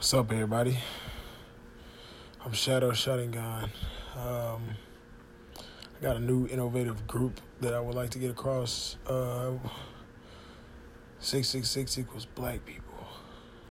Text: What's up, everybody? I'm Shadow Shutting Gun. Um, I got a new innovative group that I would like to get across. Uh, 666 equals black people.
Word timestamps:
What's 0.00 0.14
up, 0.14 0.32
everybody? 0.32 0.78
I'm 2.42 2.54
Shadow 2.54 2.94
Shutting 2.94 3.32
Gun. 3.32 3.64
Um, 4.16 4.62
I 5.58 6.00
got 6.00 6.16
a 6.16 6.18
new 6.20 6.46
innovative 6.46 7.06
group 7.06 7.38
that 7.60 7.74
I 7.74 7.80
would 7.80 7.94
like 7.94 8.08
to 8.12 8.18
get 8.18 8.30
across. 8.30 8.96
Uh, 9.06 9.58
666 11.18 11.98
equals 11.98 12.24
black 12.24 12.64
people. 12.64 12.89